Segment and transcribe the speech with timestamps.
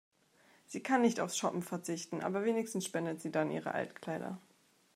[0.65, 4.39] Sie kann nicht aufs Shoppen verzichten, aber wenigstens spendet sie dann ihre Altkleider.